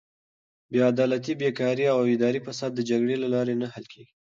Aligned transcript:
بېعدالتي، 0.71 1.33
بېکاري 1.41 1.85
او 1.93 1.99
اداري 2.15 2.39
فساد 2.45 2.71
د 2.75 2.79
جګړې 2.89 3.15
له 3.23 3.27
لارې 3.33 3.53
نه 3.61 3.67
حل 3.73 3.85
کیږي. 3.93 4.13